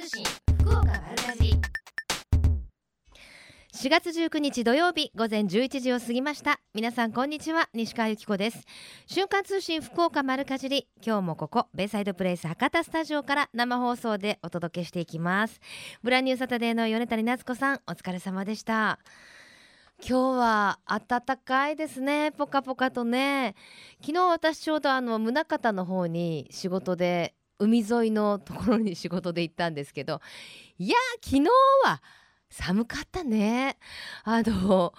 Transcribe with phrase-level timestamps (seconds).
[0.00, 0.24] 通信
[0.60, 1.60] 福岡丸かじり。
[3.74, 6.58] 4月19日土曜日午前11時を過ぎました。
[6.72, 8.62] 皆さんこんにちは西川由紀子です。
[9.06, 10.88] 瞬間通信福岡丸かじり。
[11.04, 15.60] 今日もここベイサイドプレイス博多スタジオから生放送でお届けしていきます。
[16.02, 19.00] ブランニューサタデーの米谷夏子さんお疲れ様でした。
[19.98, 22.32] 今日は暖かいですね。
[22.32, 23.54] ポカポカとね。
[24.00, 30.20] 昨日私ちょうどあの宗像の方に仕事で海沿いのところに仕事で行ったんですけど
[30.78, 31.44] いや昨日
[31.84, 32.02] は
[32.48, 33.78] 寒かったね。
[34.24, 34.92] あの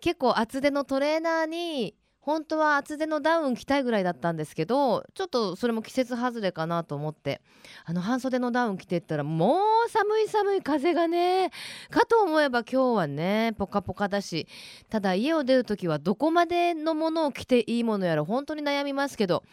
[0.00, 7.40] 結構厚手のトレーナーに本当は厚手のダウン着たいぐらいだったんですけどちょっとそれも季節外れかなと思って。
[7.84, 11.50] あの半袖のダウン着てったらもう寒い寒い風がね
[11.90, 14.46] かと思えば今日はねポカポカだし。
[14.88, 19.44] ただ家を出る時はどこまでのものを着ていいものやら本当に悩みますけど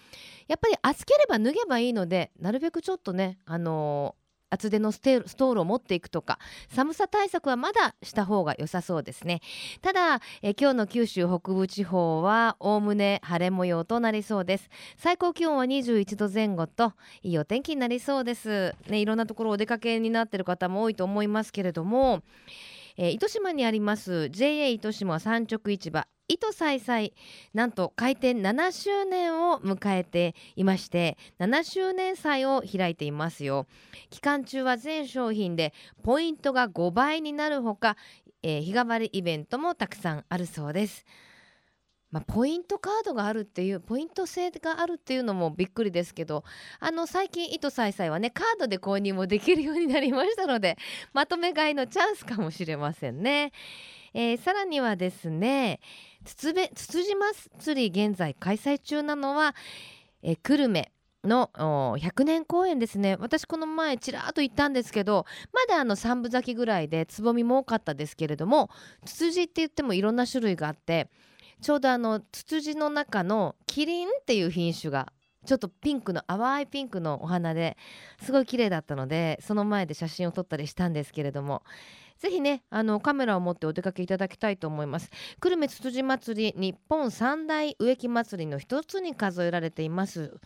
[0.47, 9.41] やっぱり暑ければ脱げばいいのでなるべくちょっとねあのー厚手のストールを持っていくとか寒さ対策はまだした方が良さそうですね。
[9.81, 14.69] ただえ今日の九州北部地方はおおむね晴れ模様となりそうです。
[14.97, 18.75] 最高気温は21度前後といいお天気になりそうです。
[18.89, 22.21] ねいろんなところお出かけになっている方も多いと思いますけれども
[22.99, 26.07] えー、糸島にあります JA 糸島産直市場。
[26.27, 27.13] 糸さいさい。
[27.53, 33.65] なんと開店7周年を迎えていまして7周年祭を開いていますよ。
[34.09, 37.95] 期間中は全商品でポイントが5倍になるほか、
[38.43, 41.05] えー、日替わりイベントもたくさんあるそうです。
[42.11, 46.43] まあ、ポイントカードがあるっていうポイント制があるっていうのもびっくりですけど
[46.79, 50.77] あの最近糸さいさいはねカードで購入もできるようになりましたので
[51.13, 53.51] まとめ買いのチャンスかもしれませんね。
[54.13, 55.79] えー、さらにはですね
[56.23, 57.13] つつべつつじ
[57.59, 59.53] 祭り現在開催中なのは、
[60.23, 60.91] えー、久留米
[61.23, 68.69] の100年公演ですね私この前ちらっと行ったんですけどまだあの3分咲きぐらいでつぼみも多かったですけれども
[69.05, 71.09] ツツジって言ってもいろんな種類があって
[71.61, 75.11] ちょうどあのツツジの中のキリンっていう品種が
[75.45, 77.77] ちょっとピンクの淡いピンクのお花で
[78.21, 81.63] すごい綺麗だったのでその前で写真を撮ったりしたんですけれども
[82.19, 85.11] ぜひねあのカメラを持ってお出かけいただきたいと思います。
[85.39, 90.39] 久留米つつじ祭り日本三大植木祭りの一つに数えられています。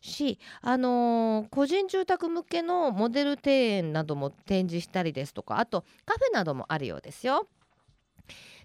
[0.00, 7.46] しあのー、個人住宅向けのモデル庭園なども展示したりですとかあとカフェなどもあるようですよ。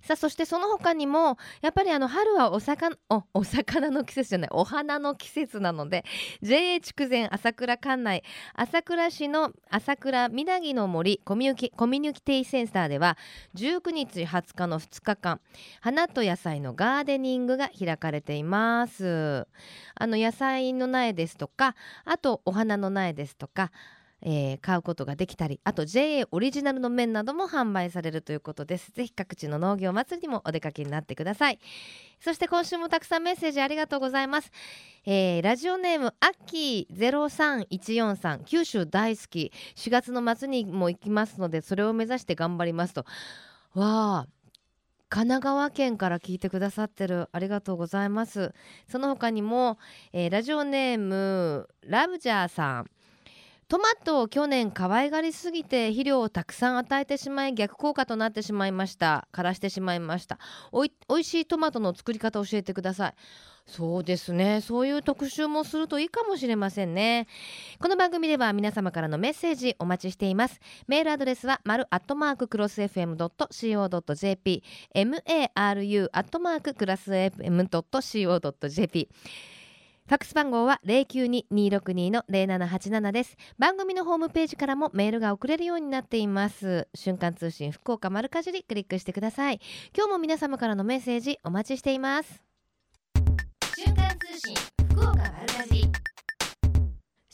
[0.03, 6.03] さあそしてその他にもやっぱりあの春はお魚おお魚の季節じゃないお花の季節なので
[6.41, 8.21] JA 筑前朝倉管内
[8.53, 13.17] 朝倉市の朝倉みなぎの森コミュニコミュニティセンターでは
[13.55, 15.39] 19日20日の2日間
[15.79, 19.47] 花と野菜のガーデニングが開かれています。
[19.95, 23.71] あの野菜の苗ですとかあとお花の苗ですとか
[24.25, 28.91] えー、買うことができたりあと JA オリジナルの麺なども販売されるということです。
[28.91, 31.59] ぜひ各地の農業祭りにもお出かけになってください。
[32.19, 34.49] そして今週もたくさんメッセージありがとうございます、
[35.05, 39.51] えー、ラジオネームアッキー03143九州大好き。
[39.75, 43.05] 4月の末にも行きますのでそれを目指して頑張りますと。
[43.73, 44.27] わあ
[45.09, 47.29] 神奈川県から聞いてくださってる。
[47.33, 48.51] ありがとうございます。
[48.89, 49.77] その他にも、
[50.11, 52.89] えー、ラジオネームラブジャーさん。
[53.67, 59.27] トマトを去年可愛がりすぎて肥料をたくさん与えてしまい逆効果となってしまいました。
[59.33, 60.39] 枯らしてしまいました。
[60.71, 60.91] おい
[61.23, 63.15] しいトマトの作り方教えてください。
[63.65, 64.59] そうですね。
[64.59, 67.27] そういう特集もするといいかもしれませんね。
[67.79, 70.59] この番組では皆様からのメッセージお待ちしています。
[70.87, 74.63] メールアドレスは丸アットマーククロス FM.co.jp
[74.93, 79.09] maru アットマーククラス FM.co.jp
[80.05, 83.37] ファックス番号は092-262-0787です。
[83.57, 86.89] 番組のホームページからもメールが送れるようになっています。
[86.93, 89.61] 瞬間通信福岡丸かじりクリックしてください。
[89.95, 92.43] 今日も皆様からのメッセージお待ちしています。
[93.77, 94.53] 瞬間通信
[94.91, 95.92] 福岡丸かじり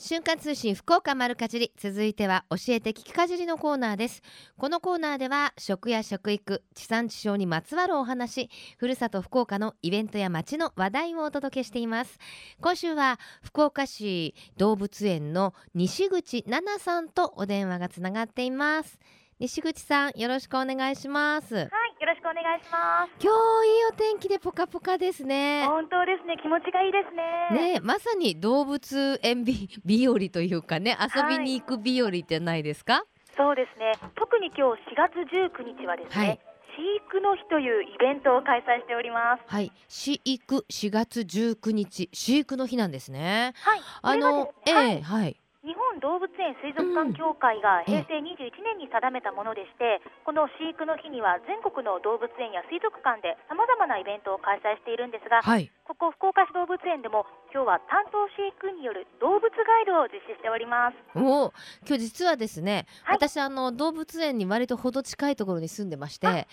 [0.02, 4.22] 瞬間通信福岡丸かじり続いては教えて聞きかじりのコーナーです。
[4.56, 8.48] このコーナーでは食や食育地産地消にまつわるお話
[8.78, 12.18] ふるさと福岡のイベントや街の話題をお届けしています。
[12.62, 18.98] 今週は福岡市動物園の西口奈々さんとお電話がつながっています。
[19.40, 21.54] 西口さんよろしくお願いします。
[21.54, 21.66] はい
[21.98, 23.24] よろしくお願いします。
[23.24, 23.32] 今
[23.62, 25.64] 日いいお天気でポカポカですね。
[25.66, 26.36] 本当ですね。
[26.42, 27.72] 気持ちがいいですね。
[27.74, 33.02] ねまさに動物園日 日和というかね遊びに行く日和じゃないですか、はい、
[33.34, 33.92] そうですね。
[34.14, 36.40] 特に今日4月19日はですね、はい。
[36.76, 39.42] 飼育の日というイベントを開催しております。
[39.46, 43.54] はい、飼育4月19日、飼育の日なんですね。
[43.62, 45.32] はい、あの、ええー、はい。
[45.32, 55.70] 日日本動物園水族館協会が平成21年に定めたものでして、この飼育の日には全国の動物園や水族館でさまざまなイベントを開催しているんですが、はい。
[55.86, 57.22] ここ福岡市動物園でも
[57.54, 60.98] 今日は担当飼育員による動物ガイドを実施しております。
[61.14, 61.54] おお
[61.86, 63.22] 今日実はですね、はい。
[63.22, 66.46] 私あの動物園に割と程近いところに住んでましてはい、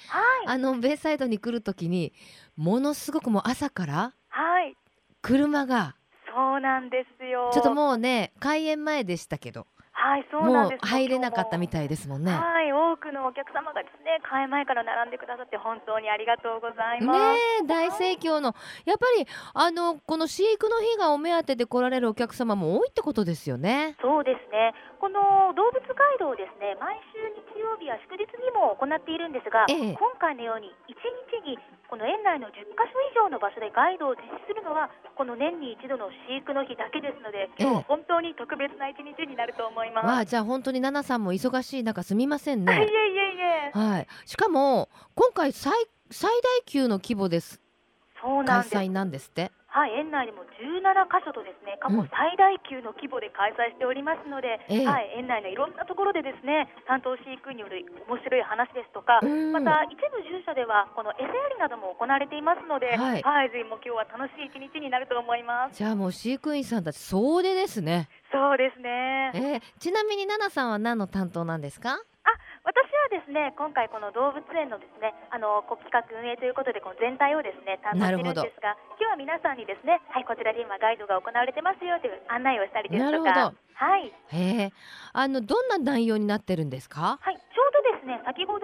[0.46, 2.14] あのベイサイドに来るときに
[2.56, 4.78] ものすごくもう朝からはい、
[5.24, 5.96] 車が
[6.38, 7.50] そうなんですよ。
[7.52, 9.66] ちょっともうね開園前でしたけど
[9.98, 10.86] はい、そうなんもうです。
[10.86, 12.32] 入れなかったみいたいですもんね。
[12.32, 17.20] はい、多くのお客様がですね、開園前から並んでくださって本当にありがとうございます。
[17.20, 18.54] ねえ大盛況の
[18.86, 19.26] やっぱり
[19.58, 23.98] あのこの飼育の日がお目当てで来られるお客様も多いってことですよね。
[24.00, 24.78] そうですね。
[25.02, 25.20] この
[25.58, 31.58] 動物ガイドをですね、毎週日曜日や祝日にも行っているんですが、ええ今回のように1日に
[31.90, 40.06] この園内の10カ所以上の場所でガイドを実施するのはこの年に一度の飼育の日だけですので、ええ今日本当に特別な一日になると思います。
[40.06, 42.84] わあじゃあ本当に奈々さんも忙しい中すみません いえいね。
[42.84, 43.72] えいえ。
[43.74, 44.08] はい。
[44.26, 45.74] しかも今回最
[46.12, 47.60] 最大級の規模です
[48.22, 48.76] 開そうなんです。
[48.76, 49.52] 催なんですって。
[49.68, 65.78] はい、園内でも17カ所とですね、過去うん最大級の規模で開催しておりますので、ええはい、園内のいろんなところでですね、担当飼育員による面白い話ですとか、うんまた一部獣舎ではこの餌やりなども行われていますので、はいはい、ぜひもう今日は楽しい一日になると思います。
[65.78, 68.10] じゃあもう飼育員さんたち総出ですね。
[68.32, 69.32] そうですね。
[69.36, 72.00] えー、ちなみに奈々さんは何の担当なんですか？
[72.68, 72.76] 私
[73.08, 84.12] はですね、今回この動物園のですね、あの企画運営ということでこの全体をですね担当しているんですが、今日は皆さんにですね、はいこちらで今ガイドが行われてますよという案内をしたりですとか、はい。
[84.12, 84.72] へえ。
[85.16, 87.24] あのどんな内容になってるんですか？
[87.24, 87.40] はい、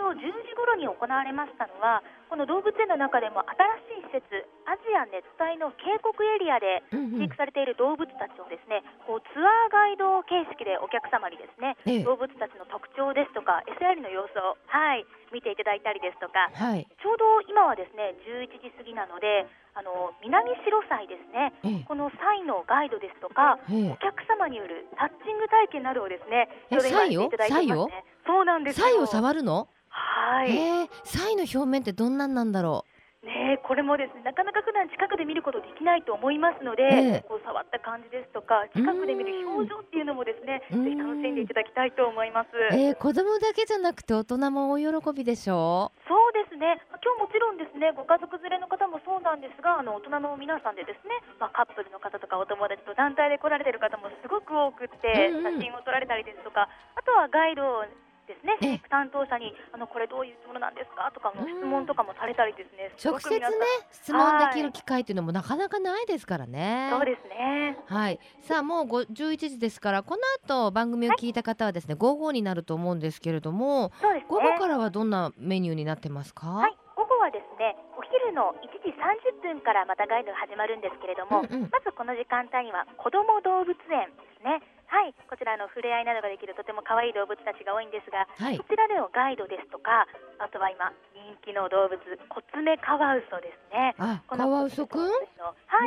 [0.03, 4.25] ね、先ほど10時頃に行われましたのは、この動物園の中でも新しい施設、
[4.67, 16.83] アジア熱帯の渓谷エリアで飼育されている動物たちをですね、こうツアーガイド形式でお客様にですね、ええ動物たちの特徴ですとか、餌やりの様子を、はい、見ていただいたりですとか、はい。
[16.83, 28.13] ちょうど今はですね、11時過ぎなので、あの南シロサイですね、ええこのサイのガイドですとか、ええお客様によるタッチング体験などをですね、いただいて。
[28.25, 28.87] そうなんですよ。
[28.87, 29.67] サイを触るの？
[29.93, 30.57] はい。
[30.57, 32.85] えー、サイの表面ってどんなんなんだろ
[33.23, 42.51] ねえこれもですね、なかなか普段近くで見ることできないと思いますので、ええこう触った感じですとか、近くで見る表情っていうのもですね、うんぜひ楽しんでいただきたいと思います。
[42.51, 42.75] う。
[42.75, 45.93] えー、子供だけじゃなくて大人も大喜びでしょ？
[46.03, 57.87] そうですね、今日もちろんですね、ご家族連れの方もそうなんですが、あの大人の皆さんでですね、まあ、カップルの方とかお友達と団体で来られてる方もすごく多くって、写真を撮られたりですとか、あとはガイド
[58.27, 58.67] ですね、ええ。
[58.69, 61.53] 飼育担当者にあのこれどういうものなんですかとかのうん。
[61.53, 63.47] 質問とかもされたりですね、すご直接ね
[63.91, 66.89] 質問できる機会っていうのもなかなかないですからね。
[66.91, 67.77] そうですね。
[67.87, 74.27] はい、さあもうご11時ですからこの後番組を聞いた方はですね、午後になると思うんですけれどもそうですね。
[74.29, 81.69] 午後からはどんなメニューになってますか、はい、午後はですね、お昼の1時30分からまたガイドが始まるんですけれども、うんうん。
[81.71, 84.11] まずこの時間帯には子ども動物園
[84.43, 84.61] ね。
[84.87, 88.57] はい、こちらの触れ合いなどができるとても可愛い動物たちが多いんですが、はい。
[88.59, 90.05] こちらでのガイドですとか、
[90.37, 91.97] あとは今人気の動物
[92.29, 93.95] コツメカワウソですね。
[93.97, 95.09] あこのカワウソくんは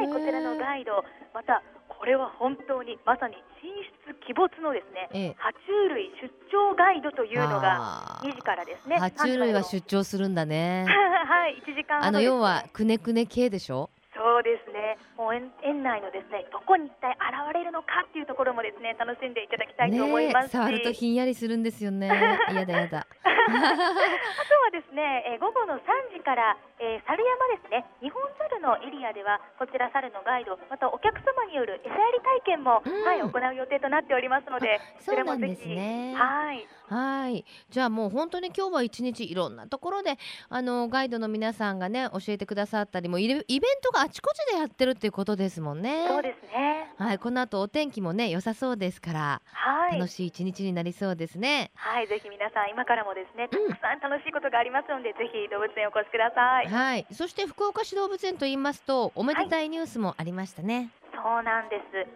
[0.02, 3.72] い、こちらのガイド、またこれは本当にまさに神
[4.10, 5.36] 出鬼没のですね、ええ。
[5.38, 8.28] 爬虫類出張ガイドというのがあー。
[8.28, 8.96] 2時からですね。
[8.96, 10.84] 爬虫類は3時出張するんだね。
[10.90, 12.06] はい、1時間ね。
[12.08, 13.88] あの要はくねくね系でしょ？
[14.14, 14.98] そうですね。
[15.18, 22.06] もう園園内のですね、どこに一体現れるのかっていうところもですね、楽しんでいただきたいと思います触るとひんやりするんですよね。
[22.54, 23.02] やだやだ。
[23.02, 25.80] あとはですね、えー午後の3
[26.14, 33.04] 時から、えー猿山ですね、日本猿のエリアでは、こちら猿のガイド、またお客様による餌やり体験も、うん。
[33.04, 36.14] はい、行う予定となっておりますので、そうなんですね。
[36.16, 36.66] はい。
[36.88, 37.44] はい。
[37.68, 46.92] じゃあもう本当に今日は一日いろんなところであのガイドの皆さんがね教えてくださったりもイベイベントがあちこちでやってるっていうことですもんねそうですね。
[46.98, 49.98] はいこの後お天気もね良さそうですから、はい。
[49.98, 56.66] 楽しい一日になりそうですねはい、ぜひ皆さん、今からもですね、たうんくさん楽しいことがありますので、ぜひ動物園お越しください。
[56.66, 62.06] はいそして福岡市動物園と言いますとおめでたいニュースもありましたね、そうなんです。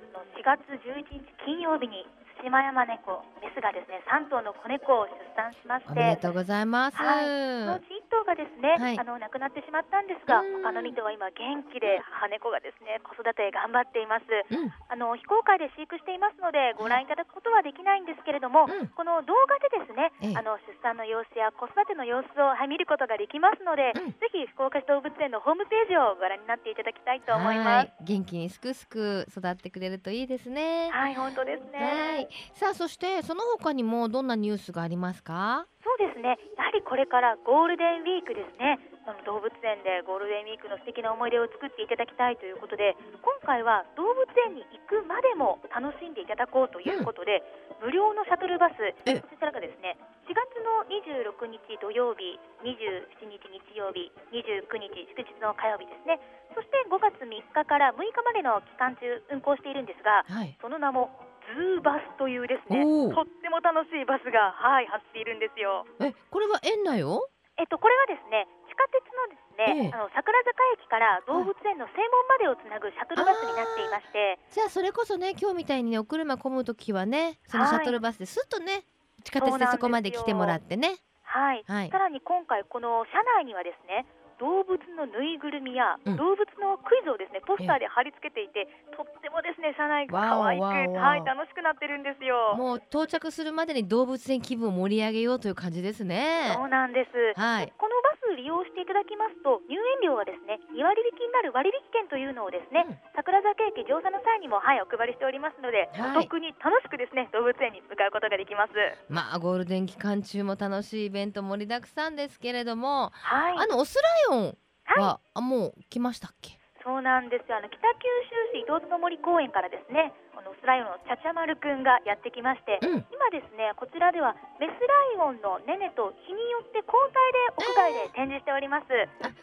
[0.40, 2.06] 4月11日金曜日に
[2.38, 6.22] ツシマヤマネコメスがですね3頭の子猫を出産しましおめでて。
[6.22, 8.98] とうございます、はいそのうち1頭がですね、はい。
[8.98, 10.66] あの亡くなってしまったんですが、うん。
[10.66, 14.26] 他の2頭は今元気で母猫がですね子育て頑張っています。
[14.26, 14.74] うん。
[14.90, 18.90] あの非公開で飼育していますのでご覧いただくことはできないんですけれども、うん。
[18.92, 20.36] この動画でですね、ええ。
[20.36, 24.18] あの出産の様子や子育ての様子を、はい、見ることができますので、うん。
[24.18, 27.94] ぜひ福岡市動物園のホームページをご覧になっていただきたいと思います。
[27.94, 28.04] はい。
[28.04, 30.90] 元気にすくすく育ってくれるといいですね。
[30.90, 31.78] はい、本当ですね。
[31.78, 32.28] はい。
[32.54, 35.66] さあそしてその他にもどんなニュースがありますか？
[35.80, 36.36] そうですね。
[36.56, 38.78] やはりこれからゴールデンウィークですね。
[39.24, 42.94] 動物園でゴールデンウィークの素敵な思い出を作っていただきたいということで
[43.24, 47.42] 今回は動物園に行くまでも楽しんでいただこうということで、
[47.82, 49.96] うん、無料のシャトルバスこちらがですね
[50.28, 56.20] 4月の26日土曜日27日日曜日29日祝日の火曜日ですね。
[56.54, 61.10] そして5月3日から6日までの期間中運行しているんですが、はい、その名も
[61.54, 62.82] ズーバスというですね
[63.14, 65.86] とっても楽しいバスがはい走っているんですよ。
[66.00, 67.28] えこれは園内を？
[67.58, 74.38] えっとこれはですね地下鉄のですね、ええ、あの桜坂駅から動物園の正門までをつなぐシャトルバスになっていまして。
[74.50, 78.84] じゃあそれこそね今日みたいに、ね、お車混む時はねそのシャトルバスですっとね、
[79.24, 80.96] 地下鉄でそこまで来てもらってね
[81.30, 84.04] はい、はい、さらに今回この車内にはですね
[84.40, 92.56] 動物のぬいぐるみや、動物のクイズをですねポスターで貼り付けていて、とってもですね車内が可愛くはい楽しくなってるんですよ。
[92.56, 96.56] もう到着するまでに動物園気分を盛り上げようという感じですね。
[96.56, 108.72] そうなんです、はい、このバス利用していただきますと入園料はですね2割引きになる割引券というのをですね、うん、桜坂駅乗車の際にもはいお配りしておりますので、はい、お得に楽しくですね動物園に向かうことができます。
[109.10, 113.98] まあゴールデン期間中も楽しいイベント盛りだくさんですけれども、はい、あのオス
[114.30, 114.58] ライオン
[115.02, 116.59] は、はい、あもう来ましたっけ？
[116.82, 118.08] そうなんですあの北九
[118.54, 128.88] 州市動物の森公園からですねこのオスライオンのチャチャマルくんがやってきまして、うん、今ですねこちらではメスライオンのネネと日によって交代で屋外で展示しております、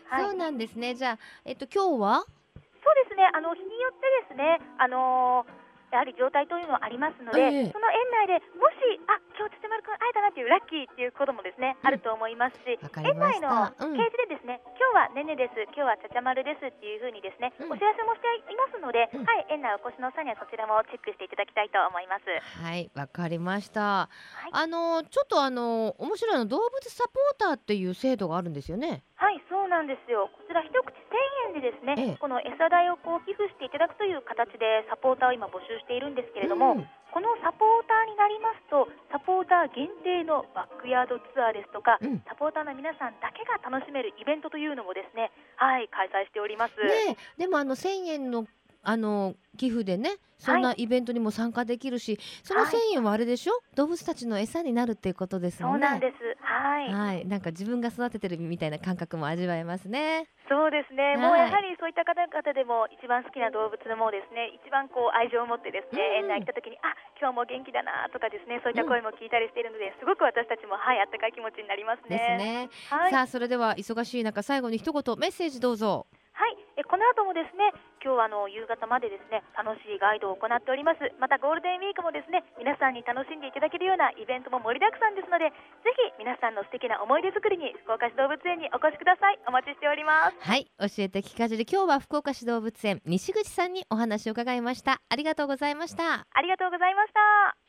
[0.09, 0.95] はい、そうなんですね。
[0.95, 2.25] じゃあえっと今日は？
[2.25, 3.29] そうですね。
[3.33, 22.27] あの日によってですねあのーやはり状態というのはありますので、えー、その園内でもしあ今日つつまるくん会えたなというラッキーっていうこともですね、うん、あると思いますし園内の掲示でですね、うん、今日はねねです今日はちゃちゃまるですっていうふうにですね、うん、お知らせもしていますので、はい園内お越しの際にはそちらもチェックしていただきたいと思います。
[22.27, 24.09] はいわかりました、は
[24.47, 30.29] い、あのちょっとあの面白いの動物サポーターっていう制度があるんですよねはいそうなんですよ。
[30.29, 46.77] こちら一口1000円でですね、ええ、この餌代をこう寄付していただくという形でサポーターを今募集しているんですけれども、うん、このサポーターになりますとサポーター限定のバックヤードツアーですとか、うん、サポーターの皆さんだけが楽しめるイベントというのもですねはい開催しております。
[46.77, 48.45] ね、でもあの1000円の
[48.83, 55.87] あの寄付でねそんなイベントにも参加できるし、はい、その1000円はあれでしょ、はい、動物たちの餌になるっていうことですもんね。
[55.87, 56.37] そうなんです。
[56.39, 60.29] はい、はい、なんか自分が育ててるみたいな感覚も味わえますね。
[60.47, 64.53] そうですね、はい、もうやはりそういった方々でも一番好きな動物もですね。
[64.63, 72.13] 一番こう愛情を持ってですね、園内来た時にあ今日も元気だなとかですねそういった声も聞いたりしているので、うん、すごく私たちもはいあったかい気持ちになりますね。
[72.13, 76.05] ですね、はい、さあそれでは忙しい中最後に一言メッセージどうぞ。
[76.37, 76.55] はい。
[76.77, 77.73] えこの後もですね
[78.07, 81.03] 今日はあの夕方までですね楽しいガイドを行っております。
[81.19, 85.51] またゴールデンウィークもですね皆さんに楽しんでいただけるようなイベントも盛りだくさんですので
[85.83, 89.43] ぜひ皆さんの素敵な思い出作りに福岡市動物園にお越しください。
[89.43, 90.39] お待ちしております。
[90.39, 95.03] はい教えて聞かじり今日は福岡市動物園西口さんにお話を伺いました。
[95.11, 96.23] ありがとうございました。
[96.31, 97.59] ありがとうございました。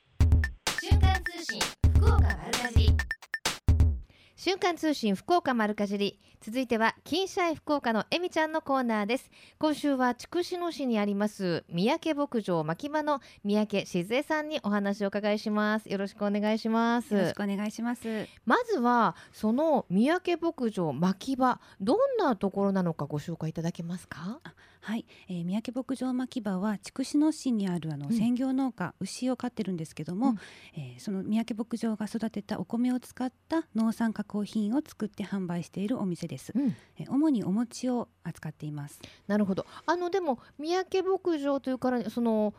[0.87, 1.59] 瞬間通信
[1.99, 3.18] 福岡丸かじり
[4.39, 6.21] 瞬間通信福岡丸かじり。
[6.41, 9.33] 続いては金シャイ福岡のえみちゃんのコーナーです。
[9.59, 15.89] 今週は筑紫野市にあります三宅牧場牧場の三宅静江さんにお話を伺いします。
[15.91, 17.13] よろしくお願いします。
[17.15, 18.29] よろしくお願いします。
[18.47, 24.39] まずはその三宅牧場牧場どんなところなのかご紹介いただけますか？
[24.81, 30.39] はい、えー、三宅牧場牧場は筑紫野市にあるあの専業農家、うん、牛を飼ってるんですけども、うん、
[30.75, 39.01] えー、その三宅牧場が育てたお米を使った農産加工品を作って販売しているお店です、うん、えー、主にお餅を扱っています。
[39.27, 39.67] なるほど。
[39.87, 42.55] あのでも三宅牧場というからその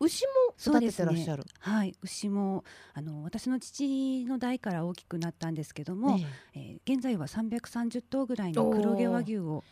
[0.00, 1.94] 牛も育ててらっしゃる、ね、はい。
[2.02, 6.78] 牛もあの私の父の代から大きくなったんですけども、ねえ。
[6.84, 9.64] ー、現在は330頭ぐらいの黒毛和牛を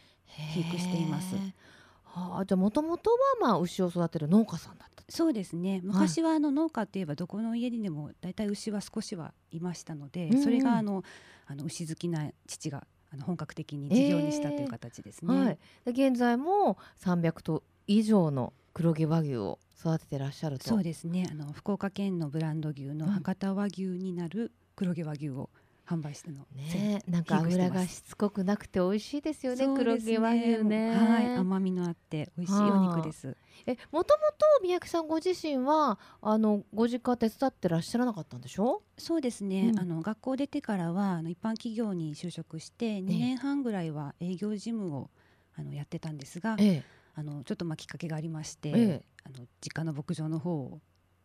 [0.55, 1.35] 飼育しています。
[2.15, 5.81] はあ、じゃあもともとはまあ牛を育てる農家さんだったそうですね。
[5.83, 11.05] 昔はあの農家っていえばどこの家にでも大体牛は少しはいましたので、うんうん、それがあの
[11.47, 15.35] あの牛好きな父があの本格的に事業にしたという形ですね。
[15.35, 15.59] えー、はい、
[15.93, 20.69] で現在も300頭以上の黒毛和牛を育ててらっしゃると。
[20.69, 21.29] そうですね。
[21.31, 25.51] あの福岡県のブランド牛の博多和牛になる黒毛和牛を
[25.93, 26.47] 販売しての。
[26.55, 30.91] ねなんか油がしつこくなくて美味しいですよね、ね、黒毛和牛ね。
[30.95, 31.27] はい。
[31.37, 33.37] 甘みのあって美味しいお肉です。
[33.67, 38.83] えもともと三宅さんご自身はあのご実家手伝ってらっしゃらなかったんでしょ？
[38.99, 45.11] そうですね、うん、あの学校出てからはあの一般企業に就職して2年半ぐらいは営業事務を
[45.55, 46.85] あのやってたんですが、ええ、
[47.15, 50.81] あのちょっとまあきっかけがありまして、え、あの実家の牧場の方を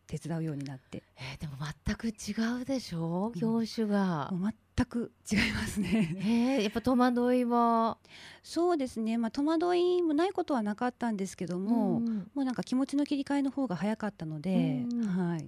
[0.08, 1.52] 手伝うようになって、えーでも
[1.86, 3.30] 全く違うでしょ？
[3.36, 4.32] 業種が、
[4.76, 6.16] 全く違いますね。
[6.18, 7.98] えーやっぱ戸惑いは？
[8.42, 15.06] そうですね、まあ、戸惑いもないことはなかったんですけども、うんもうなんか気持ちの切り替えの方が早かったので、うん。
[15.06, 15.46] はい、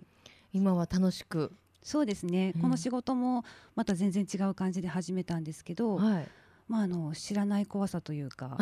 [0.52, 1.52] 今は楽しく、
[1.82, 2.62] そうですね、うん。
[2.62, 6.28] この仕事もまた全然違う感じで始めたんですけど、はい、
[6.70, 8.56] まあ、あの知らない怖さというか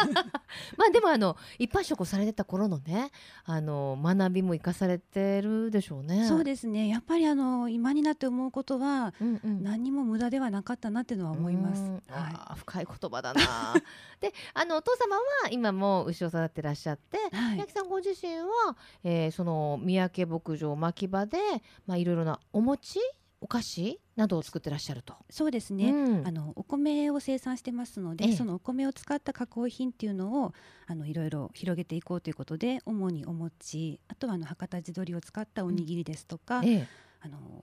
[0.78, 3.10] まあでもあの一般職をされてた頃のね
[3.44, 6.26] あの学びも生かされてるでしょうね。
[6.26, 11.82] そうですねやっぱりあの今になって思うことはうんうん何にも無駄ではなかったなっていうのは思います。
[11.82, 13.42] うんはあー深い言葉だな。
[14.20, 21.38] で、あのお父様は今も牛を育ててらっしゃって、い、はい宮城さんご自身は、えーその三宅牧場牧場で、
[21.86, 23.00] まあいろいろなお餅、
[23.44, 25.14] お菓子などを作ってらっしゃると。
[25.28, 26.26] そうですね、うん。
[26.26, 28.36] あのお米を生産してますので、ええ。
[28.36, 30.54] そのお米を使った加工品っていうのを
[30.86, 36.88] あのいろいろ広げていこうということで主にお餅あとはあの博多地鶏を使ったおにぎりですとか、ええ。
[37.20, 37.62] あの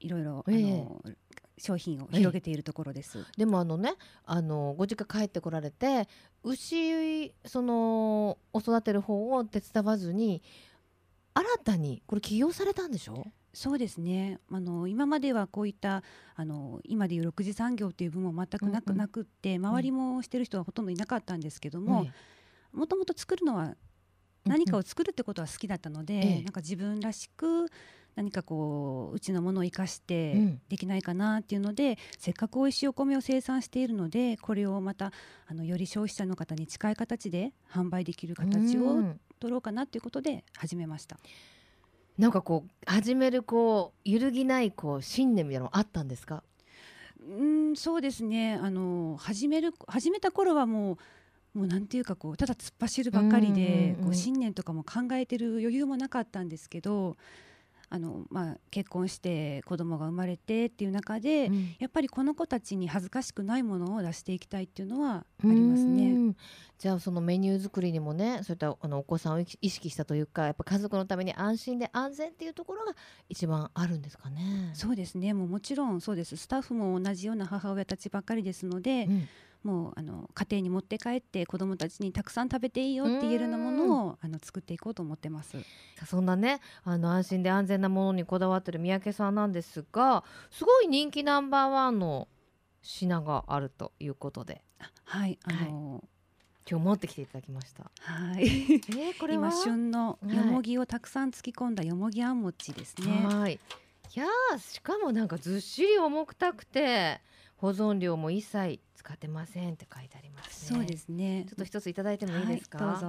[0.00, 0.56] いろいろ、ええ。
[0.56, 1.02] あの
[1.56, 3.24] 商品を広げているところです。
[3.36, 6.08] でもあのねあのご実家帰ってこられて
[6.42, 10.42] 牛そのお育てる方を手伝わずに
[11.34, 13.24] 新たにこれ起業されたんでしょ？
[13.54, 14.38] そうですね。
[14.50, 16.02] あの今まではこういった
[16.34, 18.98] あの今でいう6次産業っていう部分も全くなく,、うんうん。
[18.98, 22.06] なくって周りもしてる人はほとんどいなかったんですけども
[22.72, 23.76] もともと作るのは
[24.44, 26.42] 何かを作るってことは好きだったので、ええ。
[26.42, 27.66] なんか自分らしく
[28.14, 30.60] 何かこううちのものを生かしてうん。
[30.68, 35.12] できないかなっていうので、せっかく美味しいお米を生産しているのでこれをまた
[35.46, 39.20] あのより消費者の方に近い形で販売できる形をうん。
[39.38, 41.18] 取ろうかなっていうことで始めました。
[42.22, 46.44] なんかこう始めるこう揺るぎないこう信念みたいなのあったんですか？
[47.20, 48.54] うんそうですね。
[48.62, 50.98] あの始める始めた頃はも
[51.54, 57.16] うもうなんていうかこうただ突っ走るばっかりで、こう信念とかも考えてる余裕もなかったんですけど
[57.94, 61.76] あの、まあ、結婚して子供が生まれてっていう中で、うん。
[61.78, 66.12] やっぱりこの子たちに恥ずかしくないものを出していきたいっていうのはありますうね。
[66.12, 66.36] ん
[66.78, 72.94] じゃあそのメニュー作りにもねそういったあのお子さんを意識意識したというかやっぱ家族のために安心で安全っていうところが
[73.28, 74.70] 一番あるんですかね。
[74.72, 75.34] そうですね。
[75.34, 76.36] もうもちろんそうです。
[76.38, 79.28] スタッフも同じような母親たちばっかりですので、うん
[79.62, 85.56] もうあの家庭に持って帰って子どもたちにたくさん食べていいよって言えるようなものをあの作っていこうと思ってます。
[86.06, 92.28] そんなねあの安心で安全なものにこだわってる三宅さんなんですがすごい人気ナンバーワンの
[92.82, 94.62] 品があるということで
[95.04, 96.02] はい、あの
[96.68, 97.90] 今日持ってきていただきました。
[98.00, 99.48] はい、 えー、これは？
[99.48, 103.26] 今旬のはいよもぎをたくさん突き込んだよもぎあん餅ですね。
[103.26, 103.60] はい。
[104.14, 107.20] いやーしかもなんかずっしり重くたくて
[107.62, 110.78] 保存料も一切使ってませんって書いてありますね。
[110.78, 111.44] そうですね。
[111.48, 112.84] ちょっと一ついただいてもいいですか？
[112.84, 113.06] はい、どうぞ。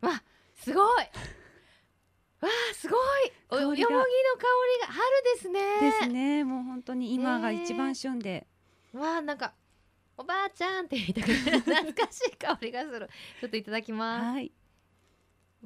[0.00, 0.22] わ
[0.54, 1.02] すごい。
[2.40, 2.98] わあすごい。
[3.50, 4.06] およもぎの香り
[4.80, 5.80] がが春ですね。
[5.80, 6.44] ですね。
[6.44, 8.46] もう本当に今が一番旬で、
[8.92, 9.54] わあなんか
[10.16, 13.10] おばあちゃんって言いたくなる懐かしい香りがする。
[13.40, 14.24] ちょっといただきます。
[14.24, 14.52] はい、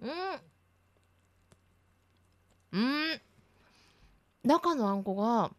[0.01, 0.11] うん。
[2.73, 3.21] うん。
[4.45, 5.53] 中のあんこが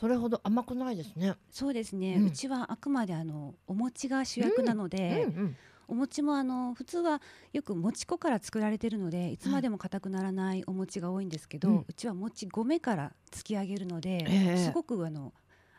[0.00, 1.34] それほど甘くないですね。
[1.50, 2.16] そうですね。
[2.16, 5.56] ううんちはあくまであのお餅が主役なので、うんうん。
[5.88, 7.20] お餅もあの普通は
[7.52, 15.34] よく餅粉から作られてるのでいつまでも硬くならないお餅が多いんですけど、ううんちは餅米から突き上げるので、ええすごくあの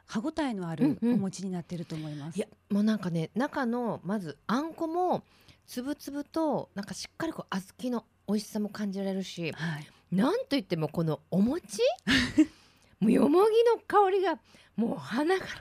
[0.05, 2.37] 歯ごたえのあるうんうんお餅になってると思います。
[2.37, 5.23] いやもうなんかね中のまずあんこも
[5.65, 11.79] つぶつぶとなんかしっかりこう小豆の美味しさも感じられるしはい、なんといってもこのお餅？
[13.01, 14.39] もうよもぎの香りが
[14.77, 15.51] もう鼻から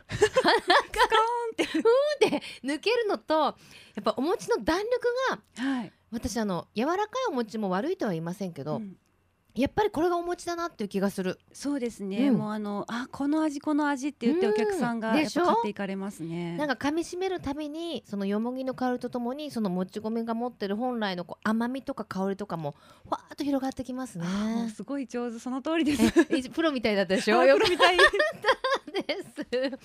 [0.42, 0.80] 鼻から
[1.52, 1.64] って。
[1.64, 1.84] ふーっ
[2.18, 3.54] て抜けるのとや
[4.00, 8.96] っぱお餅の弾力がはい、私あの柔らかいお餅も悪いとは言いませんけど、うん
[9.54, 11.38] やっぱりこれがお餅だなっていう気がする。
[11.52, 16.56] そうですね、うんもうあのあこの味この味って言ってうんお客さんがやっぱ買っていかれますね。
[16.56, 22.74] なんか噛み締めるたびにそのよもぎの香りとともにそのもち米が持ってる本来のこう甘みとか香りとかも
[23.08, 24.24] ふわーっと広がってきますね。
[24.74, 26.02] すごい上手その通りです。
[26.30, 27.40] えプロみたいだったでしょ？
[27.42, 27.96] プロみたい
[28.90, 29.78] です。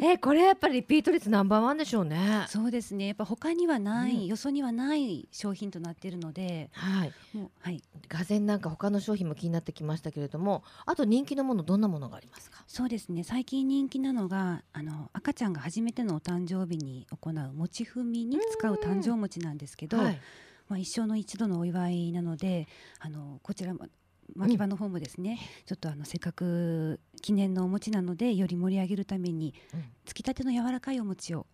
[0.02, 2.46] えこれやっぱりリピート率ナンバーワンでしょうね。
[2.48, 7.12] そうですねやっぱ他にはない、うんよそにはない商品となっているのではい。
[7.32, 12.64] もうはいがぜんなんか他の商品も気になってきましたけれども、あと人気のものどんなものがありますか？
[12.66, 20.20] そうですね最近人気なのがあの赤ちゃんが初めてのお誕生日に行うもちふみに使う誕生餅なんですけど、はい。
[20.68, 23.86] まあ、一生の一度のお祝いなのであのこちらも
[24.34, 31.46] 牧場の方もですね、ちょっとあのせっかく記念のお餅なのでより盛り上げるためにうんつきたての柔らかいお餅を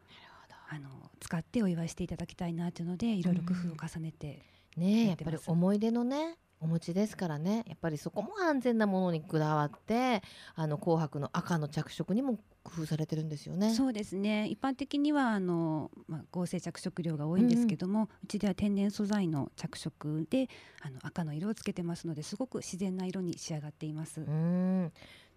[0.71, 0.89] あの
[1.21, 4.43] 使ってお祝いしていただきたいなというのでいろいろ工夫を重ねて、
[4.77, 5.35] ねえややってます。
[5.35, 7.65] っぱり思い出のねお持ちですからね。
[7.67, 10.23] やっぱりそこも安全なものにこだわって
[10.55, 13.73] あの紅白の赤の着色にも工夫されてるんですよね。
[13.75, 20.49] そうですね一般的にはあの、まあ、合成着色料が多いんですけども、うん、うちでは天然素材の着色で
[20.81, 24.23] あの赤の色をつけてますのですごく自然な色に仕上がっています。
[24.23, 24.93] うん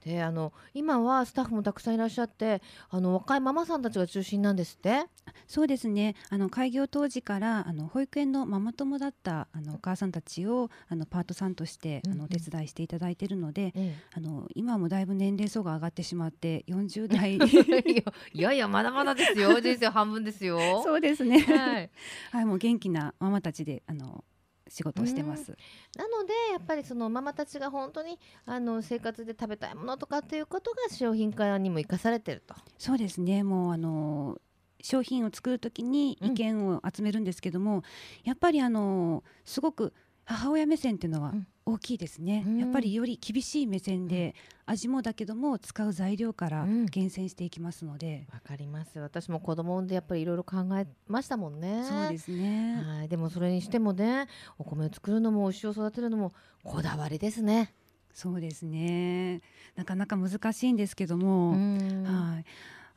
[0.07, 5.03] であの今はスタッフもたくさんいらっしゃってあの若いママさんたちが中心なんですって？
[5.47, 6.15] そうですね。
[6.29, 17.35] あの開業当時からあの保育園のママ友だったあのお母さんたちをあのパートさんとして、あのお手伝いしていただいているので、うん、あの今もだいぶ年齢層が上がってしまって40代。
[18.33, 19.59] いやいやまだまだですよ。
[19.59, 20.57] 人生半分ですよ。
[20.83, 21.39] そうですね。
[21.39, 21.89] はい、
[22.31, 24.23] はい、もう元気なママたちであの
[24.69, 25.57] 仕事をしてます。
[25.95, 32.55] なのでやっぱりそのママたちが本当にあの生活で食べたいものとかっていうことが商品化にも生かされてると。
[32.77, 33.43] そうですね。
[33.43, 34.39] もうあの
[34.81, 37.81] 商品を作る時に意見を集めるんですけども、うん、
[38.23, 39.93] やっぱりあのすごく
[40.27, 41.33] 母親目線っていうのは
[41.65, 44.35] 大きいですね、うん、やっぱりより厳しい目線で、
[44.65, 48.27] 味もだけども使う材料から厳選していきますので。
[48.33, 48.99] わ、かります。
[48.99, 51.83] 私も子供産んでやっぱりいろいろ考えましたもんね。
[51.87, 52.83] そうですね。
[52.85, 53.07] はい。
[53.07, 57.73] でもそれにしてもねお米を作るのも牛を育てるのもこだわりですね。
[58.13, 59.39] そうですね。
[59.75, 61.51] なかなか難しいんですけども。
[61.51, 62.45] はい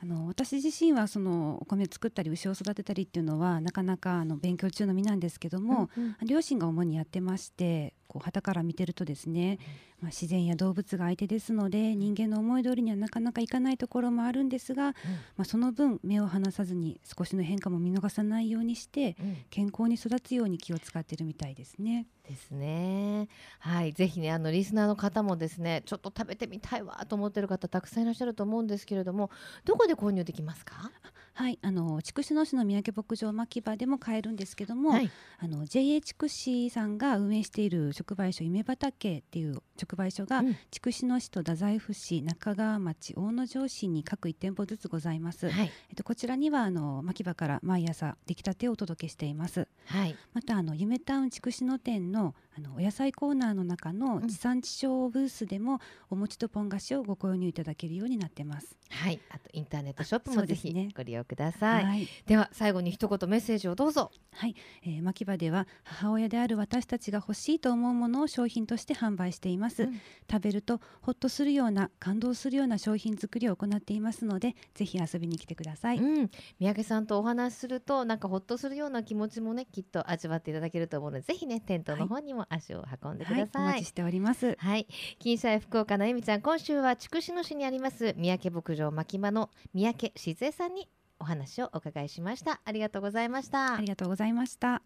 [0.02, 9.58] あの私自身はそのお米を作ったり牛を育てたりっていうのはなかなかあの勉強中の身なんですけども、うんうん、両親が主にやってましてこう旗から見てるとですね、
[10.00, 14.96] まあ、自然や動物が相手ですので人間の思い通りにはなかなかいかないところもあるんですが、うん、ま
[15.42, 22.06] あ、その分目を離さずに少しの変化も見逃さないようにして、うん、健康に育つように気を使ってるみたいですね。
[22.28, 23.28] ですね。
[23.58, 29.30] はい、ぜひねあのリスナーの方もですねちょっと食べてみたいわと思ってる方たくさんいらっしゃると思うんですけれども
[29.64, 30.92] どこで購入できますか？
[31.32, 31.58] はい。
[31.60, 58.76] あの筑紫野市の三宅牧場牧場でも買えるんですけども、はい、あの JA 筑紫さんが運営している直売所夢畑っていう直売所が、うん、筑紫野市と太宰府市中川町大野城市に各1店舗ずつございます、はい、えっと、こちらにはあの牧場から毎朝出来たてをお届けしています、はい、またあの夢タウン筑紫野店のあのお野菜コーナーの中の地産地消ブースでも、お餅とポン菓子をご購入いただけるようになってます。
[58.90, 59.20] はい。
[59.30, 64.10] あとインターネットショップもぜひご利用ください、はい、では最後に一言メッセージをどうぞ。
[64.32, 84.56] はい、えー、牧場では母親である私たちが欲しいと思うものを商品として販売しています、うん、食べるとほっとするような感動するような商品作りを行っていますのでぜひ遊びに来てください、うん、三宅さんとお話しするとなんかほっとするような気持ちもねきっと味わっていただけると思うのでぜひね店頭の方にも足を運んでください、はい、お待ちしております。
[84.58, 84.86] はい。
[85.18, 90.88] 金彩福岡のえみちゃん今週は筑紫野市にあります三宅牧場牧場の三宅静江さんに
[91.20, 92.60] お話をお伺いしました。
[92.64, 93.74] ありがとうございました。
[93.74, 94.82] ありがとうございました。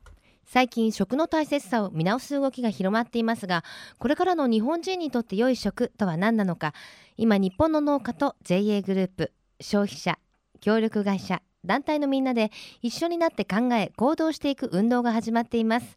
[0.46, 3.64] 最近食の大切さを見直す動きが広まっていますが
[3.98, 6.74] これからの日本人にとって良い食とは何なのか。
[7.16, 10.18] 今日本の農家と JA グループ消費者
[10.60, 12.50] 協力会社団体のみんなで
[12.82, 15.96] 一緒になって考え行動していく運動が始まっています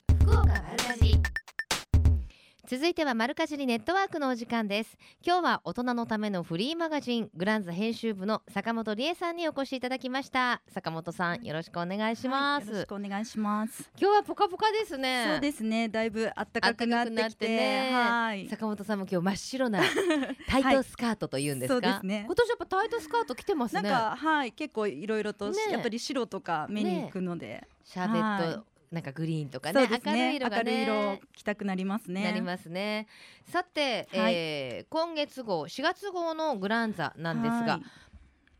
[2.71, 4.97] 続いては丸かじりネットワークのお時間です。
[5.21, 10.61] 今日は大人のためのフリーマガジングランザ編集部の坂本理恵さんにお越しいただきました。
[10.69, 13.91] 坂本さんよろしくお願いします、はい、よろしくお願いします。
[13.99, 15.25] 今日はポカポカですね。
[15.31, 15.89] そうですね。
[15.89, 18.47] だいぶ暖かくなってきてね、はい。
[18.47, 19.81] 坂本さんも今日真っ白な
[20.47, 22.23] タイトスカートというんですか、はい、そうですね。
[22.25, 23.81] 今年やっぱタイトスカート着てますね。
[23.81, 24.53] なんかはい。
[24.53, 32.23] 結構いろいろと、ね、やっぱり白とか目に行くので、ね、シャーベットなんかグリーンとかね、ね、明るい色がね明るい色着たくなりますね。
[32.23, 33.07] なりますね。
[33.47, 37.79] さて、はい、えー、今月号4月号のグランザなんですが、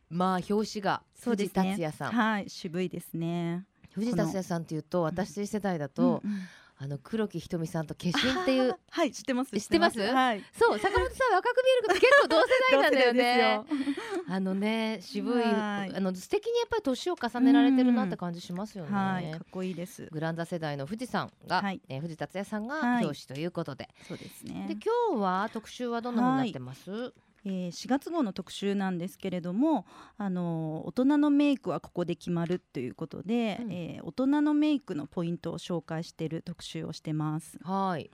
[0.09, 3.65] まあ表紙が藤達也さん、ね、はい渋いですね。
[3.91, 6.39] 藤達也さんっていうと私世代だと、うんうん。
[6.83, 9.99] あの黒木ひとみさんと化身っていう はい知ってます知ってます。
[9.99, 10.43] はい。
[10.51, 13.61] そう坂本さん若く見えるけど結構同世代なんだよね
[14.31, 18.91] あのね渋いあの素敵にやっぱり年を重ねられてるなって感じしますよね。
[18.91, 20.07] はいかっこいいです。
[20.09, 24.67] グランザ世代の富士山が、はい、えー、藤達也さんが表紙ということで、そうですね。
[24.69, 27.13] で今日は特集はどんなふうになってます、
[27.43, 29.85] えー、4月号の特集なんですけれども
[30.17, 37.59] あの大人のメイクはここで決まるということで、うん、えー、大人のメイクのポイントを紹介している特集をしてます。
[37.63, 38.09] はい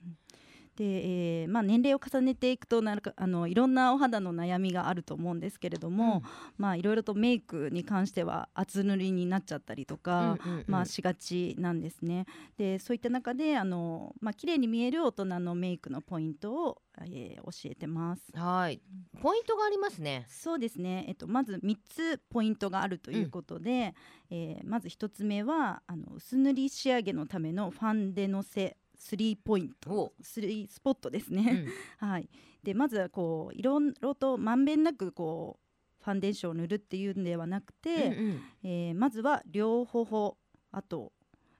[0.77, 6.21] で、えーまあ、年齢を重ねていくとなんかあのいろんなお肌の悩みがあると思うんですけれども、
[6.57, 10.63] まあ、いろいろとメイクに関しては厚塗りになっちゃったりとか、うんうんうん。
[10.67, 12.25] まあ、しがちなんですね。
[12.57, 18.23] でそういった中であの、まあ綺麗に見える大人のメイクのポイントを、えー教えてます。
[18.35, 18.81] はい。
[19.21, 20.25] ポイントがありますね。
[20.27, 23.95] そうですね、えっと、まず3つポイントがあるということで、
[24.29, 30.13] えーまず1つ目はあの薄塗り仕上げのためのファンデのせ3ポイントお。
[30.21, 31.43] 3スポットですうね。
[31.51, 31.67] ん。
[31.97, 32.29] はい、
[32.63, 38.41] でまずはこういろいろとまんべんなくこうファンデーションを塗るっていうんではなくて、うんうん。
[38.63, 40.37] えーまずは両頬
[40.71, 41.11] あと、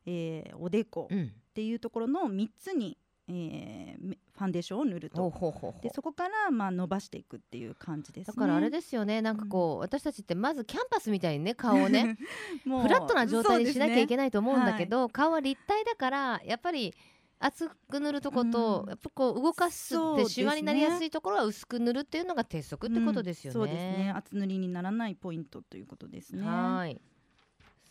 [0.05, 1.31] えーおでこっうん。
[1.53, 2.97] ていうところの3つに、
[3.27, 5.33] えーめファンデーションを塗ると。
[5.81, 8.33] でそこからまあ伸ばしていくっていう感じですね。
[8.35, 9.19] だからあれですよね。
[9.23, 12.17] なんかこう、私たちってまずキャンパスみたいにね顔をね
[12.63, 14.25] もうフラットな状態にしなきゃいけない。
[14.25, 16.93] ないと思うんだけど、顔は立体だからやっぱり
[17.39, 23.59] 厚く塗るとこと、うんやっぱこう動かすってシワになりやすいところは薄く塗るっていうのが鉄則ってことですよね。
[23.59, 24.13] うんそうですね。
[24.15, 26.43] 厚塗りにならないポイントということですね。
[26.43, 27.01] はーい